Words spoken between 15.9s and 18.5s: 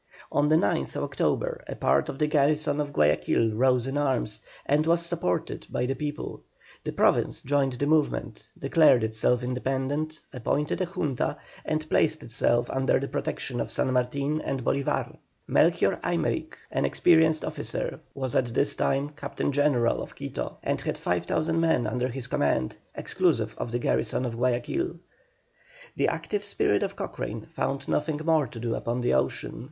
Aymerich, an experienced officer, was at